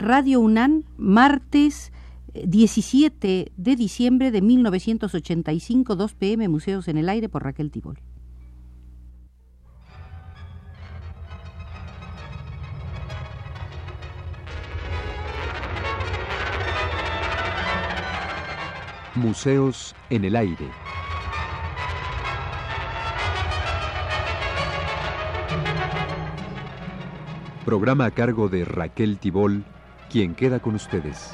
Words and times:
Radio 0.00 0.40
UNAM, 0.40 0.84
martes 0.96 1.92
17 2.32 3.40
eh, 3.40 3.52
de 3.58 3.76
diciembre 3.76 4.30
de 4.30 4.40
1985, 4.40 5.94
2 5.94 6.14
pm, 6.14 6.48
Museos 6.48 6.88
en 6.88 6.96
el 6.96 7.10
Aire 7.10 7.28
por 7.28 7.44
Raquel 7.44 7.70
Tibol. 7.70 7.98
Museos 19.16 19.94
en 20.08 20.24
el 20.24 20.34
Aire. 20.34 20.70
Programa 27.66 28.06
a 28.06 28.10
cargo 28.12 28.48
de 28.48 28.64
Raquel 28.64 29.18
Tibol, 29.18 29.62
quien 30.10 30.34
queda 30.34 30.58
con 30.58 30.74
ustedes. 30.74 31.32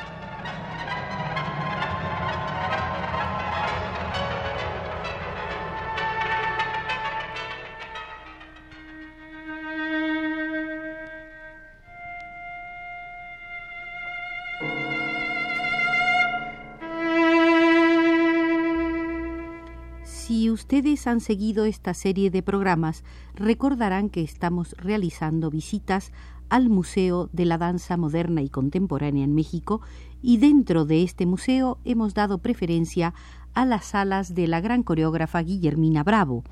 ustedes 20.57 21.07
han 21.07 21.21
seguido 21.21 21.65
esta 21.67 21.95
serie 21.95 22.31
de 22.31 22.43
programas, 22.43 23.05
recordarán 23.35 24.09
que 24.09 24.23
estamos 24.23 24.75
realizando 24.79 25.51
visitas 25.51 26.13
al 26.49 26.69
Museo 26.69 27.29
de 27.33 27.45
la 27.45 27.59
Danza 27.59 27.97
Moderna 27.97 28.43
y 28.43 28.49
Contemporánea 28.49 29.25
en 29.25 29.35
México 29.35 29.81
y 30.23 30.39
dentro 30.39 30.85
de 30.85 31.03
este 31.03 31.27
museo 31.27 31.79
hemos 31.85 32.15
dado 32.15 32.39
preferencia 32.39 33.15
a 33.55 33.65
las 33.65 33.87
salas 33.87 34.35
de 34.35 34.47
la 34.47 34.61
gran 34.61 34.83
coreógrafa 34.83 35.41
Guillermina 35.43 36.03
Bravo. 36.03 36.45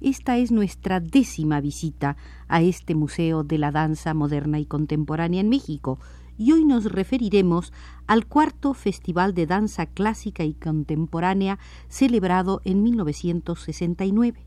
Esta 0.00 0.36
es 0.36 0.52
nuestra 0.52 1.00
décima 1.00 1.60
visita 1.60 2.16
a 2.48 2.62
este 2.62 2.94
Museo 2.94 3.42
de 3.42 3.58
la 3.58 3.70
Danza 3.70 4.12
Moderna 4.12 4.58
y 4.58 4.66
Contemporánea 4.66 5.40
en 5.40 5.48
México, 5.48 5.98
y 6.36 6.52
hoy 6.52 6.64
nos 6.64 6.84
referiremos 6.84 7.72
al 8.06 8.26
cuarto 8.26 8.74
Festival 8.74 9.34
de 9.34 9.46
Danza 9.46 9.86
Clásica 9.86 10.44
y 10.44 10.54
Contemporánea 10.54 11.58
celebrado 11.88 12.60
en 12.64 12.82
1969. 12.82 14.44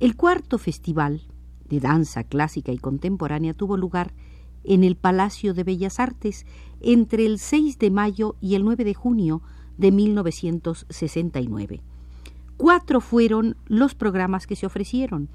El 0.00 0.16
cuarto 0.16 0.58
Festival 0.58 1.22
de 1.68 1.80
Danza 1.80 2.24
Clásica 2.24 2.72
y 2.72 2.78
Contemporánea 2.78 3.54
tuvo 3.54 3.76
lugar 3.76 4.12
en 4.64 4.84
el 4.84 4.96
Palacio 4.96 5.54
de 5.54 5.64
Bellas 5.64 6.00
Artes 6.00 6.46
entre 6.80 7.26
el 7.26 7.38
6 7.38 7.78
de 7.78 7.90
mayo 7.90 8.36
y 8.40 8.54
el 8.54 8.64
9 8.64 8.84
de 8.84 8.94
junio 8.94 9.42
de 9.76 9.92
1969. 9.92 11.82
Cuatro 12.56 13.00
fueron 13.00 13.56
los 13.66 13.94
programas 13.94 14.46
que 14.46 14.56
se 14.56 14.66
ofrecieron, 14.66 15.28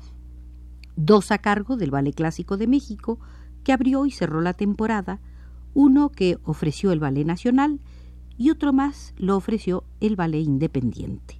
dos 0.95 1.31
a 1.31 1.37
cargo 1.37 1.77
del 1.77 1.91
Ballet 1.91 2.13
Clásico 2.13 2.57
de 2.57 2.67
México, 2.67 3.19
que 3.63 3.71
abrió 3.71 4.05
y 4.05 4.11
cerró 4.11 4.41
la 4.41 4.53
temporada, 4.53 5.21
uno 5.73 6.09
que 6.09 6.37
ofreció 6.43 6.91
el 6.91 6.99
Ballet 6.99 7.25
Nacional 7.25 7.79
y 8.37 8.49
otro 8.49 8.73
más 8.73 9.13
lo 9.17 9.37
ofreció 9.37 9.85
el 10.01 10.15
Ballet 10.15 10.43
Independiente. 10.43 11.39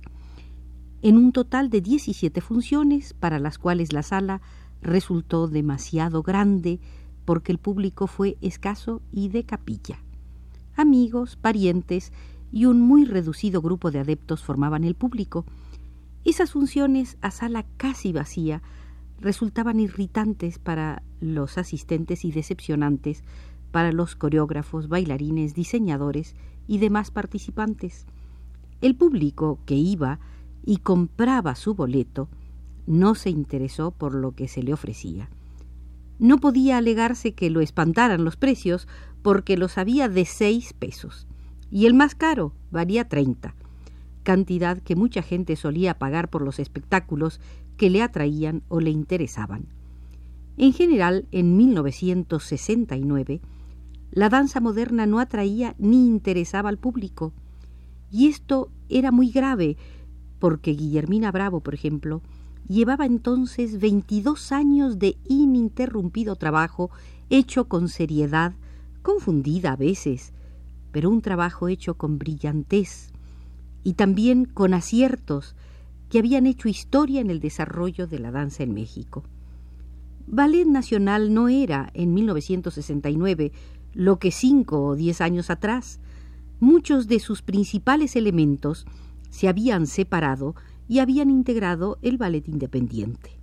En 1.02 1.18
un 1.18 1.34
total 1.34 1.70
de 1.70 1.82
17 1.82 2.40
funciones, 2.40 3.14
para 3.14 3.38
las 3.38 3.58
cuales 3.58 3.92
la 3.92 4.04
sala 4.04 4.42
resultó 4.84 5.48
demasiado 5.48 6.22
grande 6.22 6.80
porque 7.26 7.52
el 7.52 7.58
público 7.58 8.08
fue 8.08 8.38
escaso 8.42 9.02
y 9.12 9.30
de 9.30 9.44
capilla. 9.44 9.98
Amigos, 10.76 11.36
parientes 11.36 12.12
y 12.52 12.66
un 12.66 12.82
muy 12.82 13.06
reducido 13.06 13.62
grupo 13.62 13.92
de 13.92 14.00
adeptos 14.00 14.44
formaban 14.44 14.84
el 14.84 14.96
público. 14.96 15.46
Esas 16.26 16.52
funciones 16.52 17.18
a 17.22 17.32
sala 17.32 17.66
casi 17.78 18.12
vacía 18.12 18.62
resultaban 19.20 19.80
irritantes 19.80 20.60
para 20.60 21.02
los 21.22 21.58
asistentes 21.58 22.26
y 22.26 22.32
decepcionantes 22.32 23.24
para 23.72 23.92
los 23.92 24.16
coreógrafos, 24.16 24.88
bailarines, 24.88 25.56
diseñadores 25.56 26.36
y 26.68 26.78
demás 26.78 27.10
participantes. 27.10 28.06
El 28.82 28.96
público 28.96 29.60
que 29.66 29.76
iba 29.76 30.20
y 30.66 30.78
compraba 30.78 31.56
su 31.56 31.74
boleto 31.74 32.30
no 32.86 33.16
se 33.16 33.30
interesó 33.30 33.92
por 33.92 34.14
lo 34.14 34.32
que 34.32 34.48
se 34.48 34.64
le 34.64 34.74
ofrecía. 34.74 35.30
No 36.20 36.38
podía 36.38 36.78
alegarse 36.78 37.34
que 37.34 37.50
lo 37.50 37.62
espantaran 37.62 38.24
los 38.24 38.38
precios 38.38 38.88
porque 39.22 39.58
los 39.58 39.78
había 39.78 40.10
de 40.10 40.26
seis 40.26 40.74
pesos 40.74 41.28
y 41.74 41.88
el 41.88 41.96
más 41.96 42.14
caro 42.14 42.54
valía 42.70 43.10
treinta, 43.10 43.56
cantidad 44.22 44.78
que 44.78 44.96
mucha 44.96 45.24
gente 45.24 45.56
solía 45.56 45.98
pagar 45.98 46.30
por 46.30 46.44
los 46.44 46.60
espectáculos 46.60 47.40
que 47.78 47.90
le 47.90 48.04
atraían 48.04 48.62
o 48.68 48.80
le 48.80 48.92
interesaban. 48.92 49.66
En 50.58 50.72
general, 50.72 51.26
en 51.32 51.58
1969, 51.58 53.42
la 54.12 54.30
danza 54.30 54.60
moderna 54.60 55.08
no 55.08 55.20
atraía 55.20 55.74
ni 55.80 56.06
interesaba 56.06 56.70
al 56.70 56.78
público. 56.78 57.34
Y 58.12 58.28
esto 58.28 58.70
era 58.88 59.12
muy 59.12 59.32
grave, 59.32 59.76
porque 60.38 60.72
Guillermina 60.72 61.32
Bravo, 61.32 61.62
por 61.62 61.74
ejemplo, 61.74 62.22
llevaba 62.68 63.06
entonces 63.06 63.80
22 63.80 64.52
años 64.52 65.00
de 65.00 65.18
ininterrumpido 65.28 66.36
trabajo 66.36 66.92
hecho 67.30 67.68
con 67.68 67.90
seriedad, 67.90 68.54
confundida 69.02 69.74
a 69.74 69.76
veces, 69.76 70.34
pero 70.92 71.10
un 71.10 71.22
trabajo 71.22 71.68
hecho 71.68 71.96
con 71.96 72.20
brillantez 72.20 73.12
y 73.84 73.94
también 73.94 74.46
con 74.46 74.74
aciertos 74.74 75.56
que 76.10 76.20
habían 76.20 76.46
hecho 76.46 76.70
historia 76.70 77.22
en 77.22 77.30
el 77.30 77.40
desarrollo 77.40 78.08
de 78.08 78.20
la 78.20 78.32
danza 78.32 78.64
en 78.64 78.74
México. 78.74 79.24
Ballet 80.28 80.66
Nacional 80.66 81.34
no 81.34 81.50
era, 81.50 81.90
en 81.94 82.14
1969, 82.14 83.52
lo 83.94 84.20
que 84.20 84.32
cinco 84.32 84.84
o 84.86 84.96
diez 84.96 85.22
años 85.22 85.50
atrás. 85.50 86.00
Muchos 86.60 87.08
de 87.08 87.20
sus 87.20 87.42
principales 87.42 88.16
elementos 88.16 88.86
se 89.30 89.48
habían 89.48 89.88
separado 89.88 90.56
y 90.88 91.00
habían 91.00 91.30
integrado 91.30 91.98
el 92.02 92.18
ballet 92.18 92.48
independiente. 92.48 93.40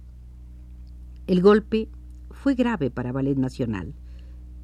El 1.26 1.42
golpe 1.42 1.88
fue 2.30 2.54
grave 2.54 2.90
para 2.90 3.12
Ballet 3.12 3.36
Nacional, 3.36 3.94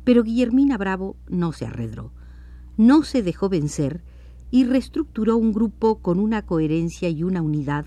pero 0.04 0.22
Guillermina 0.22 0.76
Bravo 0.78 1.16
no 1.28 1.53
se 1.53 1.66
arredró, 1.66 2.12
no 2.76 3.03
se 3.03 3.22
dejó 3.22 3.48
vencer 3.48 4.03
y 4.50 4.64
reestructuró 4.64 5.37
un 5.37 5.53
grupo 5.53 5.98
con 5.98 6.19
una 6.19 6.47
coherencia 6.47 7.09
y 7.09 7.22
una 7.22 7.42
unidad 7.42 7.87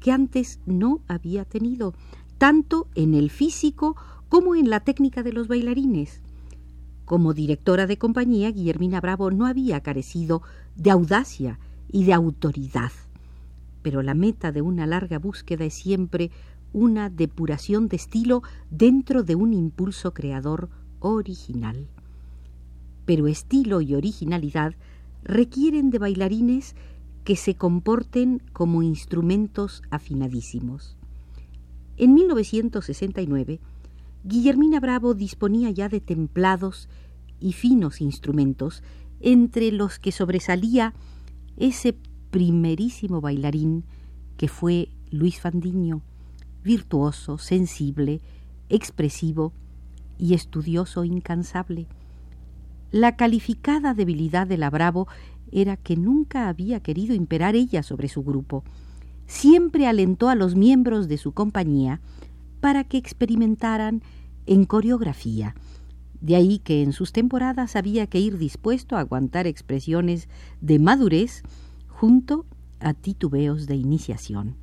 que 0.00 0.12
antes 0.12 0.60
no 0.66 1.00
había 1.08 1.44
tenido, 1.44 1.94
tanto 2.38 2.88
en 2.94 3.14
el 3.14 3.30
físico 3.30 3.96
como 4.28 4.54
en 4.54 4.70
la 4.70 4.80
técnica 4.80 5.22
de 5.22 5.32
los 5.32 5.48
bailarines. 5.48 6.20
Como 7.04 7.34
directora 7.34 7.86
de 7.86 7.98
compañía, 7.98 8.50
Guillermina 8.50 9.00
Bravo 9.00 9.30
no 9.30 9.46
había 9.46 9.80
carecido 9.80 10.42
de 10.74 10.90
audacia 10.90 11.58
y 11.90 12.04
de 12.04 12.12
autoridad. 12.12 12.92
Pero 13.86 14.02
la 14.02 14.14
meta 14.14 14.50
de 14.50 14.62
una 14.62 14.84
larga 14.84 15.20
búsqueda 15.20 15.64
es 15.64 15.74
siempre 15.74 16.32
una 16.72 17.08
depuración 17.08 17.86
de 17.86 17.94
estilo 17.94 18.42
dentro 18.68 19.22
de 19.22 19.36
un 19.36 19.52
impulso 19.52 20.12
creador 20.12 20.70
original. 20.98 21.86
Pero 23.04 23.28
estilo 23.28 23.80
y 23.80 23.94
originalidad 23.94 24.74
requieren 25.22 25.90
de 25.90 26.00
bailarines 26.00 26.74
que 27.22 27.36
se 27.36 27.54
comporten 27.54 28.42
como 28.52 28.82
instrumentos 28.82 29.84
afinadísimos. 29.90 30.96
En 31.96 32.12
1969, 32.12 33.60
Guillermina 34.24 34.80
Bravo 34.80 35.14
disponía 35.14 35.70
ya 35.70 35.88
de 35.88 36.00
templados 36.00 36.88
y 37.38 37.52
finos 37.52 38.00
instrumentos, 38.00 38.82
entre 39.20 39.70
los 39.70 40.00
que 40.00 40.10
sobresalía 40.10 40.92
ese 41.56 41.94
primerísimo 42.36 43.22
bailarín 43.22 43.82
que 44.36 44.46
fue 44.46 44.90
Luis 45.10 45.40
Fandiño, 45.40 46.02
virtuoso, 46.62 47.38
sensible, 47.38 48.20
expresivo 48.68 49.54
y 50.18 50.34
estudioso 50.34 51.04
incansable. 51.04 51.86
La 52.90 53.16
calificada 53.16 53.94
debilidad 53.94 54.46
de 54.46 54.58
la 54.58 54.68
Bravo 54.68 55.08
era 55.50 55.78
que 55.78 55.96
nunca 55.96 56.50
había 56.50 56.80
querido 56.80 57.14
imperar 57.14 57.56
ella 57.56 57.82
sobre 57.82 58.08
su 58.08 58.22
grupo. 58.22 58.64
Siempre 59.26 59.86
alentó 59.86 60.28
a 60.28 60.34
los 60.34 60.56
miembros 60.56 61.08
de 61.08 61.16
su 61.16 61.32
compañía 61.32 62.02
para 62.60 62.84
que 62.84 62.98
experimentaran 62.98 64.02
en 64.44 64.66
coreografía. 64.66 65.54
De 66.20 66.36
ahí 66.36 66.58
que 66.58 66.82
en 66.82 66.92
sus 66.92 67.12
temporadas 67.12 67.76
había 67.76 68.08
que 68.08 68.20
ir 68.20 68.36
dispuesto 68.36 68.94
a 68.94 69.00
aguantar 69.00 69.46
expresiones 69.46 70.28
de 70.60 70.78
madurez 70.78 71.42
junto 71.98 72.44
a 72.78 72.92
titubeos 72.92 73.66
de 73.66 73.74
iniciación. 73.74 74.56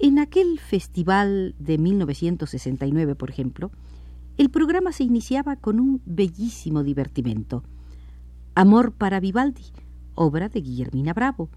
En 0.00 0.18
aquel 0.18 0.58
festival 0.58 1.54
de 1.60 1.78
1969, 1.78 3.14
por 3.14 3.30
ejemplo, 3.30 3.70
El 4.38 4.50
programa 4.50 4.92
se 4.92 5.04
iniciaba 5.04 5.56
con 5.56 5.78
un 5.78 6.00
bellísimo 6.06 6.82
divertimento. 6.82 7.62
Amor 8.54 8.92
para 8.92 9.20
Vivaldi, 9.20 9.66
obra 10.14 10.48
de 10.48 10.62
Guillermina 10.62 11.12
Bravo, 11.12 11.48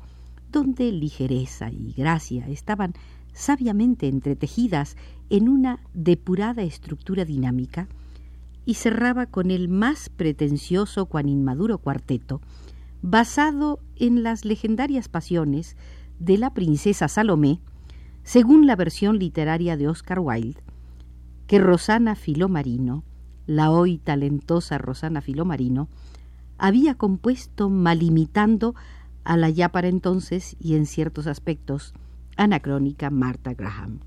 donde 0.51 0.91
ligereza 0.91 1.71
y 1.71 1.93
gracia 1.93 2.47
estaban 2.47 2.93
sabiamente 3.33 4.07
entretejidas 4.07 4.97
en 5.29 5.49
una 5.49 5.79
depurada 5.93 6.63
estructura 6.63 7.25
dinámica, 7.25 7.87
y 8.65 8.75
cerraba 8.75 9.25
con 9.25 9.51
el 9.51 9.69
más 9.69 10.09
pretencioso 10.09 11.05
cuan 11.05 11.29
inmaduro 11.29 11.77
cuarteto, 11.77 12.41
basado 13.07 13.79
en 13.95 14.23
las 14.23 14.45
legendarias 14.45 15.09
pasiones 15.09 15.77
de 16.17 16.39
la 16.39 16.55
princesa 16.55 17.07
Salomé, 17.07 17.59
según 18.23 18.65
la 18.65 18.75
versión 18.75 19.19
literaria 19.19 19.77
de 19.77 19.87
Oscar 19.87 20.19
Wilde, 20.19 20.59
que 21.45 21.59
Rosana 21.59 22.15
Filomarino, 22.15 23.03
la 23.45 23.69
hoy 23.69 23.99
talentosa 23.99 24.79
Rosana 24.79 25.21
Filomarino, 25.21 25.87
había 26.57 26.95
compuesto 26.95 27.69
malimitando 27.69 28.73
a 29.23 29.37
la 29.37 29.51
ya 29.51 29.69
para 29.69 29.87
entonces 29.87 30.55
y 30.59 30.75
en 30.75 30.87
ciertos 30.87 31.27
aspectos 31.27 31.93
anacrónica 32.37 33.11
Martha 33.11 33.53
Graham. 33.53 33.99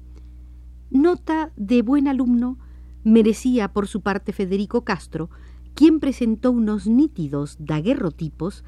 Nota 0.90 1.52
de 1.54 1.82
buen 1.82 2.08
alumno 2.08 2.58
merecía 3.04 3.72
por 3.72 3.86
su 3.86 4.00
parte 4.00 4.32
Federico 4.32 4.82
Castro, 4.82 5.30
quien 5.74 6.00
presentó 6.00 6.50
unos 6.50 6.88
nítidos 6.88 7.58
daguerrotipos 7.60 8.64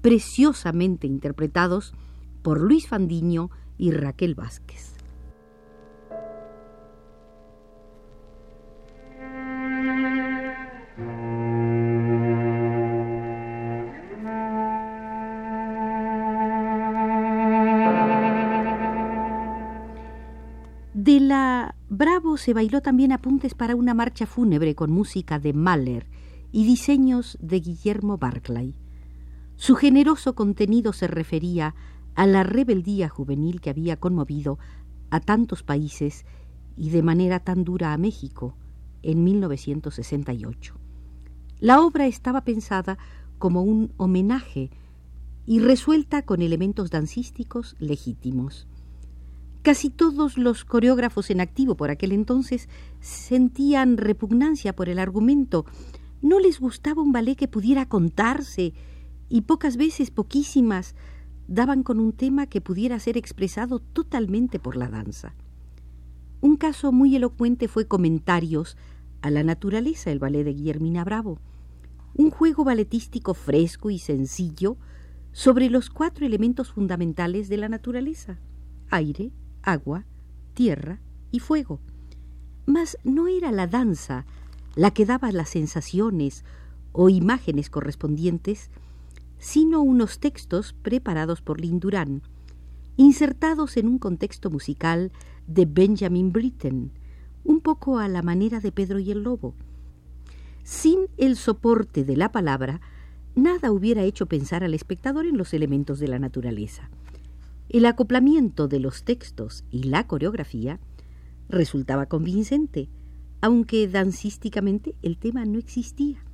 preciosamente 0.00 1.06
interpretados 1.06 1.94
por 2.42 2.60
Luis 2.60 2.88
Fandiño 2.88 3.50
y 3.76 3.90
Raquel 3.90 4.34
Vázquez. 4.34 4.94
De 20.94 21.20
la 21.20 21.74
Bravo 21.88 22.36
se 22.36 22.52
bailó 22.52 22.82
también 22.82 23.12
apuntes 23.12 23.54
para 23.54 23.74
una 23.74 23.94
marcha 23.94 24.26
fúnebre 24.26 24.74
con 24.74 24.90
música 24.90 25.38
de 25.38 25.52
Mahler 25.52 26.06
y 26.52 26.66
diseños 26.66 27.38
de 27.40 27.60
Guillermo 27.60 28.18
Barclay. 28.18 28.74
Su 29.58 29.74
generoso 29.74 30.36
contenido 30.36 30.92
se 30.92 31.08
refería 31.08 31.74
a 32.14 32.28
la 32.28 32.44
rebeldía 32.44 33.08
juvenil 33.08 33.60
que 33.60 33.70
había 33.70 33.96
conmovido 33.96 34.56
a 35.10 35.18
tantos 35.18 35.64
países 35.64 36.24
y 36.76 36.90
de 36.90 37.02
manera 37.02 37.40
tan 37.40 37.64
dura 37.64 37.92
a 37.92 37.98
México 37.98 38.54
en 39.02 39.24
1968. 39.24 40.74
La 41.58 41.80
obra 41.80 42.06
estaba 42.06 42.44
pensada 42.44 42.98
como 43.38 43.62
un 43.62 43.92
homenaje 43.96 44.70
y 45.44 45.58
resuelta 45.58 46.22
con 46.22 46.40
elementos 46.40 46.90
dancísticos 46.90 47.74
legítimos. 47.80 48.68
Casi 49.62 49.90
todos 49.90 50.38
los 50.38 50.64
coreógrafos 50.64 51.30
en 51.30 51.40
activo 51.40 51.76
por 51.76 51.90
aquel 51.90 52.12
entonces 52.12 52.68
sentían 53.00 53.96
repugnancia 53.96 54.76
por 54.76 54.88
el 54.88 55.00
argumento. 55.00 55.66
No 56.22 56.38
les 56.38 56.60
gustaba 56.60 57.02
un 57.02 57.10
ballet 57.10 57.36
que 57.36 57.48
pudiera 57.48 57.88
contarse 57.88 58.72
y 59.28 59.42
pocas 59.42 59.76
veces, 59.76 60.10
poquísimas, 60.10 60.94
daban 61.46 61.82
con 61.82 61.98
un 62.00 62.12
tema 62.12 62.46
que 62.46 62.60
pudiera 62.60 62.98
ser 62.98 63.16
expresado 63.16 63.78
totalmente 63.78 64.58
por 64.58 64.76
la 64.76 64.88
danza. 64.88 65.34
Un 66.40 66.56
caso 66.56 66.92
muy 66.92 67.16
elocuente 67.16 67.68
fue 67.68 67.86
Comentarios 67.86 68.76
a 69.22 69.30
la 69.30 69.42
naturaleza, 69.42 70.10
el 70.10 70.18
ballet 70.18 70.44
de 70.44 70.54
Guillermina 70.54 71.04
Bravo, 71.04 71.38
un 72.14 72.30
juego 72.30 72.64
balletístico 72.64 73.34
fresco 73.34 73.90
y 73.90 73.98
sencillo 73.98 74.76
sobre 75.32 75.70
los 75.70 75.90
cuatro 75.90 76.26
elementos 76.26 76.72
fundamentales 76.72 77.48
de 77.48 77.56
la 77.56 77.68
naturaleza, 77.68 78.38
aire, 78.90 79.32
agua, 79.62 80.04
tierra 80.54 81.00
y 81.30 81.40
fuego. 81.40 81.80
Mas 82.66 82.98
no 83.04 83.28
era 83.28 83.52
la 83.52 83.66
danza 83.66 84.26
la 84.74 84.90
que 84.92 85.06
daba 85.06 85.32
las 85.32 85.50
sensaciones 85.50 86.44
o 86.92 87.08
imágenes 87.08 87.70
correspondientes, 87.70 88.70
sino 89.38 89.82
unos 89.82 90.18
textos 90.18 90.72
preparados 90.72 91.42
por 91.42 91.60
Lindurán, 91.60 92.22
insertados 92.96 93.76
en 93.76 93.86
un 93.86 93.98
contexto 93.98 94.50
musical 94.50 95.12
de 95.46 95.66
Benjamin 95.66 96.32
Britten, 96.32 96.90
un 97.44 97.60
poco 97.60 97.98
a 97.98 98.08
la 98.08 98.22
manera 98.22 98.60
de 98.60 98.72
Pedro 98.72 98.98
y 98.98 99.10
el 99.10 99.22
Lobo. 99.22 99.54
Sin 100.64 101.06
el 101.16 101.36
soporte 101.36 102.04
de 102.04 102.16
la 102.16 102.30
palabra, 102.30 102.80
nada 103.34 103.72
hubiera 103.72 104.02
hecho 104.02 104.26
pensar 104.26 104.64
al 104.64 104.74
espectador 104.74 105.26
en 105.26 105.38
los 105.38 105.54
elementos 105.54 105.98
de 105.98 106.08
la 106.08 106.18
naturaleza. 106.18 106.90
El 107.68 107.86
acoplamiento 107.86 108.66
de 108.66 108.80
los 108.80 109.04
textos 109.04 109.64
y 109.70 109.84
la 109.84 110.06
coreografía 110.06 110.80
resultaba 111.48 112.06
convincente, 112.06 112.88
aunque 113.40 113.86
dancísticamente 113.88 114.94
el 115.02 115.18
tema 115.18 115.44
no 115.44 115.58
existía. 115.58 116.24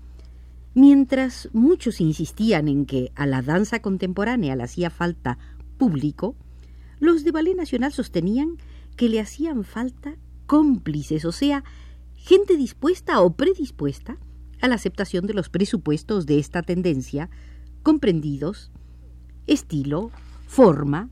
Mientras 0.75 1.49
muchos 1.53 2.01
insistían 2.01 2.67
en 2.67 2.85
que 2.85 3.13
a 3.15 3.27
la 3.27 3.43
danza 3.43 3.81
contemporánea 3.81 4.57
le 4.57 4.65
hacía 4.65 4.91
falta 4.91 5.39
público, 5.79 6.35
los 6.99 7.23
de 7.23 7.31
Ballet 7.31 7.55
Nacional 7.55 7.93
sostenían 7.93 8.57
que 8.97 9.09
le 9.09 9.21
hacían 9.21 9.63
falta 9.63 10.17
cómplices, 10.47 11.25
o 11.25 11.31
sea, 11.31 11.63
gente 12.17 12.57
dispuesta 12.57 13.21
o 13.21 13.35
predispuesta 13.37 14.19
a 14.61 14.67
la 14.67 14.75
aceptación 14.75 15.27
de 15.27 15.35
los 15.35 15.49
presupuestos 15.49 16.27
de 16.27 16.41
esta 16.41 16.63
tendencia, 16.63 17.31
comprendidos 17.85 18.73
estilo, 19.47 20.11
forma, 20.49 21.09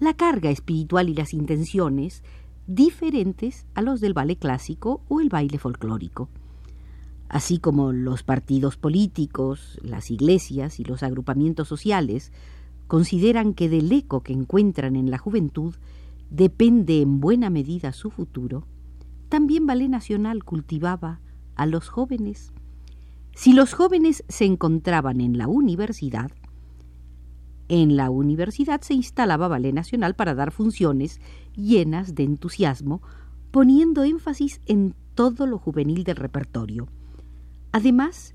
la 0.00 0.14
carga 0.14 0.50
espiritual 0.50 1.08
y 1.08 1.14
las 1.14 1.32
intenciones 1.32 2.22
diferentes 2.66 3.66
a 3.74 3.80
los 3.80 4.02
del 4.02 4.12
ballet 4.12 4.38
clásico 4.38 5.00
o 5.08 5.20
el 5.20 5.30
baile 5.30 5.58
folclórico 5.58 6.28
así 7.32 7.58
como 7.58 7.92
los 7.92 8.22
partidos 8.22 8.76
políticos, 8.76 9.80
las 9.82 10.10
iglesias 10.10 10.78
y 10.78 10.84
los 10.84 11.02
agrupamientos 11.02 11.66
sociales, 11.66 12.30
consideran 12.86 13.54
que 13.54 13.70
del 13.70 13.90
eco 13.90 14.22
que 14.22 14.34
encuentran 14.34 14.96
en 14.96 15.10
la 15.10 15.16
juventud 15.16 15.74
depende 16.28 17.00
en 17.00 17.20
buena 17.20 17.48
medida 17.48 17.92
su 17.92 18.10
futuro, 18.10 18.66
también 19.30 19.66
Ballet 19.66 19.88
Nacional 19.88 20.44
cultivaba 20.44 21.20
a 21.54 21.64
los 21.64 21.88
jóvenes. 21.88 22.52
Si 23.34 23.54
los 23.54 23.72
jóvenes 23.72 24.24
se 24.28 24.44
encontraban 24.44 25.22
en 25.22 25.38
la 25.38 25.48
universidad, 25.48 26.30
en 27.68 27.96
la 27.96 28.10
universidad 28.10 28.82
se 28.82 28.92
instalaba 28.92 29.48
Ballet 29.48 29.72
Nacional 29.72 30.14
para 30.14 30.34
dar 30.34 30.52
funciones 30.52 31.18
llenas 31.56 32.14
de 32.14 32.24
entusiasmo, 32.24 33.00
poniendo 33.50 34.04
énfasis 34.04 34.60
en 34.66 34.94
todo 35.14 35.46
lo 35.46 35.56
juvenil 35.56 36.04
del 36.04 36.16
repertorio 36.16 36.88
Además, 37.72 38.34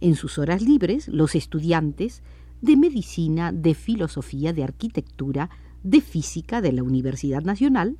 en 0.00 0.14
sus 0.16 0.38
horas 0.38 0.62
libres, 0.62 1.08
los 1.08 1.34
estudiantes 1.34 2.22
de 2.62 2.76
medicina, 2.76 3.52
de 3.52 3.74
filosofía, 3.74 4.52
de 4.52 4.64
arquitectura, 4.64 5.50
de 5.82 6.00
física 6.00 6.60
de 6.60 6.72
la 6.72 6.82
Universidad 6.82 7.42
Nacional 7.42 7.98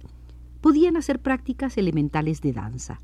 podían 0.60 0.96
hacer 0.96 1.20
prácticas 1.20 1.78
elementales 1.78 2.40
de 2.40 2.52
danza. 2.52 3.00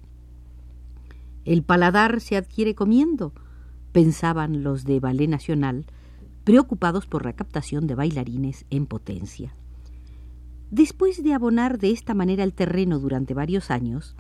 El 1.45 1.63
paladar 1.63 2.21
se 2.21 2.37
adquiere 2.37 2.75
comiendo, 2.75 3.33
pensaban 3.93 4.63
los 4.63 4.85
de 4.85 5.01
Ballet 5.01 5.29
Nacional, 5.29 5.87
preocupados 6.45 7.07
por 7.07 7.25
la 7.25 7.33
captación 7.33 7.87
de 7.87 7.95
bailarines 7.95 8.67
en 8.71 8.87
potencia. 8.87 9.55
Después 10.71 11.23
de 11.23 11.33
abonar 11.33 11.79
de 11.79 11.91
esta 11.91 12.15
manera 12.15 12.45
el 12.45 12.53
terreno 12.53 12.99
durante 12.99 13.33
varios 13.33 13.71
años, 13.71 14.17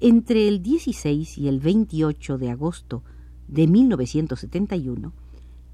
entre 0.00 0.46
el 0.46 0.62
16 0.62 1.38
y 1.38 1.48
el 1.48 1.58
28 1.60 2.38
de 2.38 2.50
agosto 2.50 3.02
de 3.48 3.66
1971, 3.66 5.12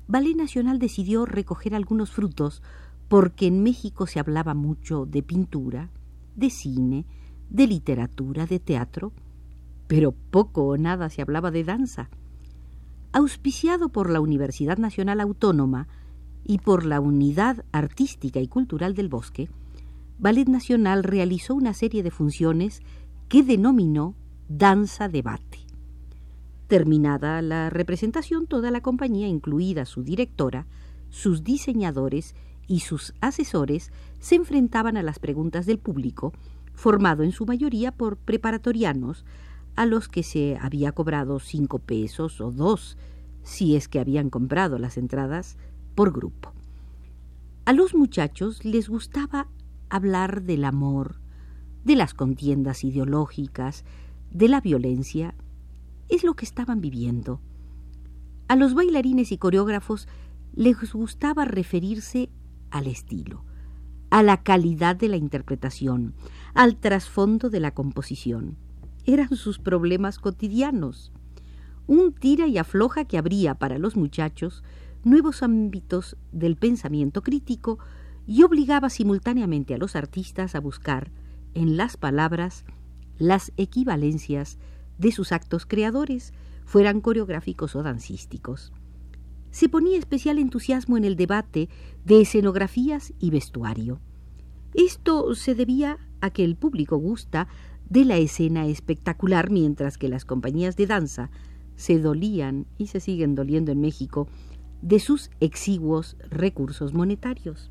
Ballet 0.07 0.35
Nacional 0.35 0.79
decidió 0.79 1.27
recoger 1.27 1.75
algunos 1.75 2.11
frutos 2.11 2.63
porque 3.09 3.47
en 3.47 3.63
México 3.63 4.07
se 4.07 4.21
hablaba 4.21 4.55
mucho 4.55 5.07
de 5.07 5.23
pintura, 5.23 5.91
de 6.37 6.51
cine, 6.51 7.05
de 7.51 7.67
literatura, 7.67 8.47
de 8.47 8.59
teatro, 8.59 9.13
pero 9.87 10.13
poco 10.13 10.65
o 10.65 10.77
nada 10.77 11.11
se 11.11 11.23
hablaba 11.23 11.51
de 11.51 11.65
danza. 11.65 12.09
Auspiciado 13.13 13.91
por 13.91 14.11
la 14.11 14.21
Universidad 14.21 14.79
Nacional 14.79 15.21
Autónoma 15.21 15.87
y 16.45 16.59
por 16.59 16.85
la 16.85 17.01
Unidad 17.01 17.65
Artística 17.73 18.41
y 18.41 18.49
Cultural 18.49 18.95
del 18.95 19.09
Bosque, 19.09 19.51
Ballet 20.19 20.49
Nacional 20.49 21.03
realizó 21.05 21.55
una 21.55 21.75
serie 21.75 22.03
de 22.03 22.11
funciones 22.11 22.83
que 23.35 23.43
denominó 23.43 24.15
Danza 24.49 25.09
Debate. 25.09 25.59
Terminada 26.69 27.43
la 27.43 27.69
representación, 27.69 28.47
toda 28.47 28.71
la 28.71 28.81
compañía, 28.81 29.27
incluida 29.27 29.87
su 29.87 30.05
directora, 30.05 30.69
sus 31.11 31.43
diseñadores 31.43 32.37
y 32.69 32.79
sus 32.79 33.13
asesores, 33.21 33.91
se 34.21 34.37
enfrentaban 34.37 34.97
a 34.97 35.03
las 35.03 35.19
preguntas 35.19 35.67
del 35.67 35.81
público, 35.81 36.33
formado 36.75 37.25
en 37.25 37.33
su 37.33 37.45
mayoría 37.45 37.91
por 37.91 38.19
preparatorianos, 38.19 39.25
a 39.75 39.85
los 39.85 40.07
que 40.07 40.23
se 40.23 40.57
había 40.61 40.93
cobrado 40.93 41.41
cinco 41.41 41.81
pesos 41.81 42.41
o 42.41 42.53
dos, 42.53 42.97
si 43.43 43.75
es 43.75 43.89
que 43.89 43.99
habían 43.99 44.31
comprado 44.31 44.79
las 44.79 44.97
entradas, 44.97 45.57
por 45.97 46.13
grupo. 46.13 46.53
A 47.65 47.73
los 47.73 47.97
muchachos 47.97 48.65
les 48.65 48.89
gustaba 48.89 49.49
hablar 49.89 50.43
del 50.43 50.65
amor, 50.65 51.17
de 51.85 51.97
las 51.97 52.15
contiendas 52.15 52.83
ideológicas, 52.85 53.85
de 54.31 54.49
la 54.49 54.61
violencia. 54.61 55.35
Es 56.09 56.25
lo 56.25 56.35
que 56.35 56.45
estaban 56.45 56.81
viviendo. 56.81 57.41
A 58.49 58.57
los 58.57 58.75
bailarines 58.75 59.33
y 59.33 59.39
coreógrafos 59.39 60.09
les 60.55 60.93
gustaba 60.93 61.45
referirse 61.45 62.31
al 62.71 62.87
estilo, 62.87 63.45
a 64.11 64.23
la 64.23 64.43
calidad 64.43 64.97
de 64.97 65.09
la 65.09 65.17
interpretación, 65.17 66.15
al 66.55 66.77
trasfondo 66.77 67.51
de 67.51 67.61
la 67.61 67.73
composición. 67.73 68.57
Eran 69.05 69.37
sus 69.37 69.59
problemas 69.59 70.19
cotidianos. 70.19 71.13
Un 71.87 72.13
tira 72.13 72.47
y 72.47 72.59
afloja 72.59 73.05
que 73.05 73.19
abría 73.19 73.55
para 73.55 73.79
los 73.79 73.97
muchachos 73.97 74.63
nuevos 75.05 75.43
ámbitos 75.43 76.17
del 76.33 76.57
pensamiento 76.57 77.23
crítico 77.23 77.79
y 78.27 78.43
obligaba 78.43 78.89
simultáneamente 78.89 79.75
a 79.75 79.79
los 79.79 79.97
artistas 79.97 80.55
a 80.55 80.61
buscar 80.61 81.11
en 81.55 81.77
las 81.77 81.97
palabras 81.97 82.65
las 83.19 83.53
equivalencias 83.57 84.59
de 84.99 85.13
sus 85.13 85.33
actos 85.33 85.67
creadores, 85.67 86.33
fueran 86.65 87.01
coreográficos 87.01 87.77
o 87.77 87.83
dancísticos. 87.83 88.73
Se 89.51 89.69
ponía 89.69 89.99
especial 89.99 90.39
entusiasmo 90.39 90.97
en 90.97 91.05
el 91.05 91.17
debate 91.17 91.69
de 92.05 92.21
escenografías 92.21 93.13
y 93.19 93.31
vestuario. 93.31 94.01
Esto 94.75 95.35
se 95.35 95.55
debía 95.55 95.99
a 96.21 96.31
que 96.31 96.45
el 96.45 96.57
público 96.57 96.97
gusta 96.97 97.47
de 97.89 98.05
la 98.05 98.17
escena 98.17 98.67
espectacular, 98.67 99.51
mientras 99.51 99.99
que 99.99 100.09
las 100.09 100.25
compañías 100.25 100.77
de 100.77 100.87
danza 100.87 101.31
se 101.77 101.99
dolían 101.99 102.67
y 102.79 102.89
se 102.89 103.01
siguen 103.01 103.35
doliendo 103.35 103.73
en 103.73 103.81
México 103.81 104.27
de 104.83 104.99
sus 104.99 105.31
exiguos 105.41 106.17
recursos 106.31 106.93
monetarios. 106.93 107.71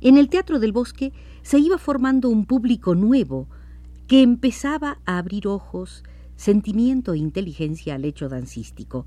En 0.00 0.16
el 0.16 0.28
Teatro 0.28 0.60
del 0.60 0.72
Bosque 0.72 1.12
se 1.42 1.58
iba 1.58 1.76
formando 1.76 2.28
un 2.28 2.44
público 2.44 2.94
nuevo 2.94 3.48
que 4.06 4.22
empezaba 4.22 5.00
a 5.04 5.18
abrir 5.18 5.48
ojos, 5.48 6.04
sentimiento 6.36 7.14
e 7.14 7.18
inteligencia 7.18 7.96
al 7.96 8.04
hecho 8.04 8.28
dancístico. 8.28 9.06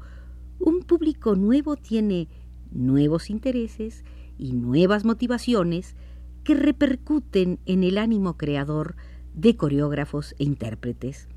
Un 0.60 0.82
público 0.82 1.36
nuevo 1.36 1.78
tiene 1.78 2.28
nuevos 2.72 3.30
intereses 3.30 4.04
y 4.38 4.52
nuevas 4.52 5.06
motivaciones 5.06 5.96
que 6.44 6.56
repercuten 6.56 7.60
en 7.66 7.84
el 7.84 7.98
ánimo 7.98 8.38
creador 8.38 8.96
de 9.34 9.56
coreógrafos 9.56 10.36
e 10.40 10.44
intérpretes. 10.44 11.30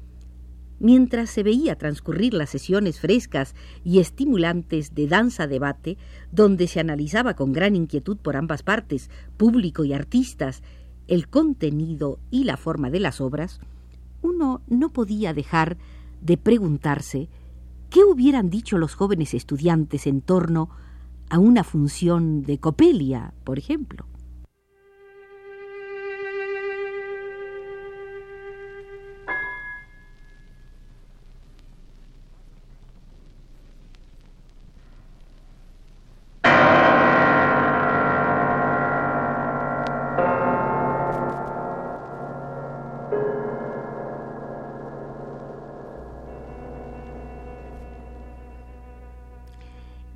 Mientras 0.84 1.30
se 1.30 1.42
veía 1.42 1.78
transcurrir 1.78 2.34
las 2.34 2.50
sesiones 2.50 3.00
frescas 3.00 3.54
y 3.84 4.00
estimulantes 4.00 4.94
de 4.94 5.08
danza-debate, 5.08 5.96
donde 6.30 6.66
se 6.66 6.78
analizaba 6.78 7.32
con 7.32 7.54
gran 7.54 7.74
inquietud 7.74 8.18
por 8.18 8.36
ambas 8.36 8.62
partes, 8.62 9.08
público 9.38 9.86
y 9.86 9.94
artistas, 9.94 10.62
el 11.08 11.28
contenido 11.28 12.18
y 12.30 12.44
la 12.44 12.58
forma 12.58 12.90
de 12.90 13.00
las 13.00 13.22
obras, 13.22 13.60
uno 14.20 14.60
no 14.68 14.92
podía 14.92 15.32
dejar 15.32 15.78
de 16.20 16.36
preguntarse 16.36 17.30
qué 17.88 18.04
hubieran 18.04 18.50
dicho 18.50 18.76
los 18.76 18.94
jóvenes 18.94 19.32
estudiantes 19.32 20.06
en 20.06 20.20
torno 20.20 20.68
a 21.30 21.38
una 21.38 21.64
función 21.64 22.42
de 22.42 22.58
Copelia, 22.58 23.32
por 23.44 23.58
ejemplo. 23.58 24.04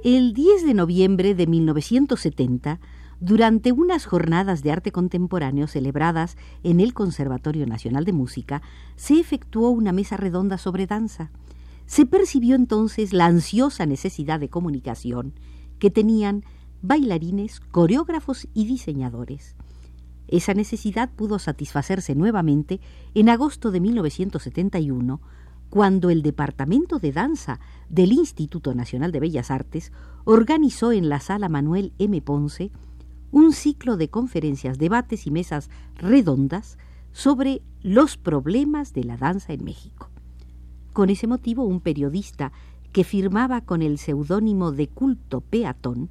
El 0.05 0.33
10 0.33 0.65
de 0.65 0.75
noviembre 0.75 1.35
de 1.35 1.49
1970, 1.49 2.79
durante 3.19 3.73
unas 3.73 4.07
jornadas 4.07 4.63
de 4.63 4.71
arte 4.71 4.93
contemporáneo 4.93 5.67
celebradas 5.67 6.37
en 6.63 6.79
el 6.79 6.95
Conservatorio 6.95 7.67
Nacional 7.67 8.05
de 8.05 8.13
Música, 8.13 8.63
se 8.95 9.19
efectuó 9.19 9.71
una 9.71 9.91
mesa 9.91 10.17
redonda 10.17 10.57
sobre 10.57 10.87
danza. 10.87 11.33
Se 11.87 12.07
percibió 12.07 12.55
entonces 12.55 13.13
la 13.13 13.27
ansiosa 13.27 13.87
necesidad 13.87 14.39
de 14.39 14.49
comunicación 14.49 15.33
que 15.81 15.91
tenían 15.91 16.45
bailarines, 16.81 17.59
coreógrafos 17.59 18.47
y 18.55 18.67
diseñadores. 18.67 19.57
Esa 20.29 20.55
necesidad 20.55 21.11
pudo 21.11 21.41
satisfacerse 21.41 22.15
nuevamente 22.15 22.81
en 23.15 23.31
agosto 23.31 23.73
de 23.73 23.81
1971 23.81 25.21
cuando 25.71 26.11
el 26.11 26.23
Departamento 26.23 26.99
de 26.99 27.13
Danza 27.13 27.61
del 27.89 28.13
Instituto 28.13 28.75
Nacional 28.75 29.13
de 29.13 29.21
Bellas 29.21 29.51
Artes 29.51 29.93
organizó 30.25 30.93
en 30.93 31.09
la 31.09 31.21
sala 31.21 31.49
Manuel 31.49 31.93
M. 31.99 32.21
Ponce 32.23 32.71
un 33.31 33.53
ciclo 33.53 33.97
de 33.97 34.09
conferencias, 34.09 34.79
debates 34.79 35.27
y 35.27 35.31
mesas 35.31 35.69
redondas 35.97 36.79
sobre 37.13 37.63
los 37.83 38.17
problemas 38.17 38.93
de 38.95 39.05
la 39.05 39.17
danza 39.17 39.53
en 39.53 39.65
México. 39.65 40.09
Con 40.93 41.11
ese 41.11 41.27
motivo, 41.27 41.65
un 41.65 41.81
periodista 41.81 42.53
que 42.93 43.05
firmaba 43.05 43.61
con 43.61 43.83
el 43.83 43.99
seudónimo 43.99 44.73
de 44.73 44.89
Culto 44.89 45.41
Peatón 45.41 46.11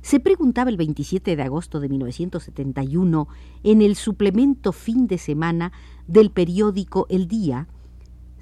se 0.00 0.20
preguntaba 0.20 0.68
el 0.68 0.76
27 0.76 1.34
de 1.34 1.42
agosto 1.42 1.80
de 1.80 1.88
1971 1.88 3.28
en 3.62 3.80
el 3.80 3.96
suplemento 3.96 4.72
fin 4.72 5.06
de 5.06 5.16
semana 5.16 5.72
del 6.06 6.30
periódico 6.30 7.06
El 7.08 7.26
Día 7.26 7.68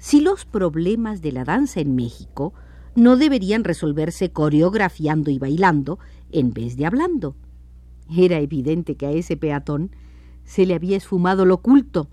si 0.03 0.19
los 0.19 0.43
problemas 0.43 1.21
de 1.21 1.31
la 1.31 1.45
danza 1.45 1.79
en 1.79 1.95
México 1.95 2.53
no 2.93 3.15
deberían 3.15 3.63
resolverse 3.63 4.33
coreografiando 4.33 5.31
y 5.31 5.39
bailando 5.39 5.97
en 6.29 6.51
vez 6.51 6.75
de 6.75 6.85
hablando. 6.85 7.37
Era 8.13 8.39
evidente 8.39 8.95
que 8.95 9.05
a 9.05 9.11
ese 9.11 9.37
peatón 9.37 9.91
se 10.43 10.65
le 10.65 10.73
había 10.73 10.97
esfumado 10.97 11.45
lo 11.45 11.55
oculto, 11.55 12.09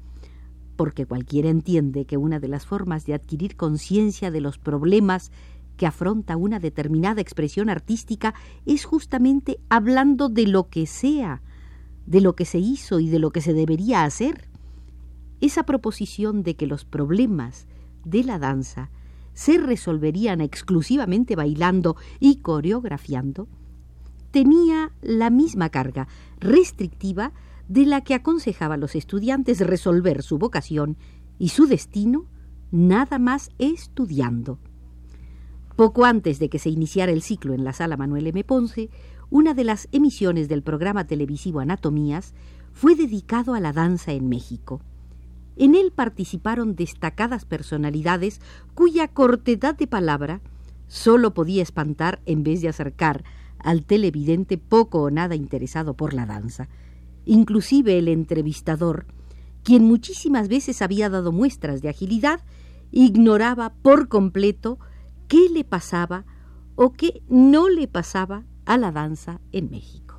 porque 0.76 1.04
cualquiera 1.04 1.48
entiende 1.50 2.04
que 2.04 2.16
una 2.16 2.38
de 2.38 2.46
las 2.46 2.64
formas 2.64 3.06
de 3.06 3.14
adquirir 3.14 3.56
conciencia 3.56 4.30
de 4.30 4.40
los 4.40 4.56
problemas 4.56 5.32
que 5.76 5.84
afronta 5.84 6.36
una 6.36 6.60
determinada 6.60 7.20
expresión 7.20 7.68
artística 7.68 8.34
es 8.66 8.84
justamente 8.84 9.58
hablando 9.68 10.28
de 10.28 10.46
lo 10.46 10.68
que 10.68 10.86
sea, 10.86 11.42
de 12.06 12.20
lo 12.20 12.36
que 12.36 12.44
se 12.44 12.60
hizo 12.60 13.00
y 13.00 13.08
de 13.08 13.18
lo 13.18 13.32
que 13.32 13.40
se 13.40 13.52
debería 13.52 14.04
hacer. 14.04 14.48
Esa 15.40 15.64
proposición 15.64 16.44
de 16.44 16.54
que 16.54 16.68
los 16.68 16.84
problemas 16.84 17.66
de 18.04 18.24
la 18.24 18.38
danza 18.38 18.90
se 19.32 19.58
resolverían 19.58 20.40
exclusivamente 20.40 21.36
bailando 21.36 21.96
y 22.18 22.36
coreografiando, 22.36 23.48
tenía 24.30 24.92
la 25.00 25.30
misma 25.30 25.70
carga 25.70 26.08
restrictiva 26.38 27.32
de 27.68 27.86
la 27.86 28.00
que 28.02 28.14
aconsejaba 28.14 28.74
a 28.74 28.78
los 28.78 28.94
estudiantes 28.96 29.60
resolver 29.60 30.22
su 30.22 30.38
vocación 30.38 30.96
y 31.38 31.50
su 31.50 31.66
destino 31.66 32.26
nada 32.70 33.18
más 33.18 33.50
estudiando. 33.58 34.58
Poco 35.76 36.04
antes 36.04 36.38
de 36.38 36.50
que 36.50 36.58
se 36.58 36.68
iniciara 36.68 37.12
el 37.12 37.22
ciclo 37.22 37.54
en 37.54 37.64
la 37.64 37.72
sala 37.72 37.96
Manuel 37.96 38.26
M. 38.26 38.44
Ponce, 38.44 38.90
una 39.30 39.54
de 39.54 39.64
las 39.64 39.88
emisiones 39.92 40.48
del 40.48 40.62
programa 40.62 41.06
televisivo 41.06 41.60
Anatomías 41.60 42.34
fue 42.72 42.96
dedicado 42.96 43.54
a 43.54 43.60
la 43.60 43.72
danza 43.72 44.12
en 44.12 44.28
México. 44.28 44.82
En 45.60 45.74
él 45.74 45.92
participaron 45.94 46.74
destacadas 46.74 47.44
personalidades 47.44 48.40
cuya 48.72 49.08
cortedad 49.08 49.76
de 49.76 49.86
palabra 49.86 50.40
sólo 50.88 51.34
podía 51.34 51.62
espantar 51.62 52.22
en 52.24 52.42
vez 52.42 52.62
de 52.62 52.70
acercar 52.70 53.24
al 53.58 53.84
televidente 53.84 54.56
poco 54.56 55.02
o 55.02 55.10
nada 55.10 55.34
interesado 55.34 55.92
por 55.92 56.14
la 56.14 56.24
danza. 56.24 56.70
Inclusive 57.26 57.98
el 57.98 58.08
entrevistador, 58.08 59.04
quien 59.62 59.84
muchísimas 59.84 60.48
veces 60.48 60.80
había 60.80 61.10
dado 61.10 61.30
muestras 61.30 61.82
de 61.82 61.90
agilidad, 61.90 62.40
ignoraba 62.90 63.74
por 63.82 64.08
completo 64.08 64.78
qué 65.28 65.50
le 65.52 65.64
pasaba 65.64 66.24
o 66.74 66.94
qué 66.94 67.22
no 67.28 67.68
le 67.68 67.86
pasaba 67.86 68.44
a 68.64 68.78
la 68.78 68.92
danza 68.92 69.42
en 69.52 69.70
México. 69.70 70.09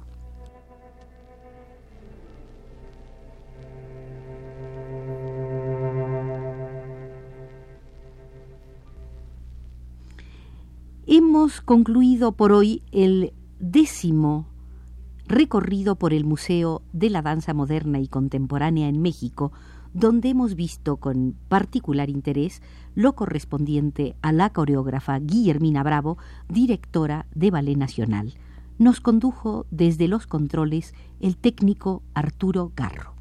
Hemos 11.34 11.62
concluido 11.62 12.34
por 12.34 12.52
hoy 12.52 12.84
el 12.92 13.32
décimo 13.58 14.48
recorrido 15.28 15.96
por 15.96 16.12
el 16.12 16.26
Museo 16.26 16.82
de 16.92 17.10
la 17.10 17.22
Danza 17.22 17.54
Moderna 17.54 18.02
y 18.02 18.10
Contemporánea 18.10 18.90
en 18.90 19.02
México 19.02 19.54
donde 19.94 20.28
hemos 20.28 20.56
visto 20.56 20.98
con 20.98 21.38
particular 21.48 22.10
interés 22.10 22.62
lo 22.96 23.14
correspondiente 23.16 24.14
a 24.22 24.34
la 24.34 24.50
coreógrafa 24.50 25.20
Guillermina 25.20 25.84
Bravo, 25.84 26.18
directora 26.50 27.28
de 27.34 27.50
Ballet 27.50 27.78
Nacional. 27.78 28.34
Nos 28.78 29.00
condujo 29.00 29.66
desde 29.72 30.10
los 30.10 30.28
controles 30.28 30.94
el 31.22 31.38
técnico 31.38 32.04
Arturo 32.14 32.74
Garro. 32.76 33.21